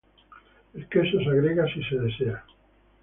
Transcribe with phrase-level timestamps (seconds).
[0.73, 2.43] El queso se agrega sí se desea.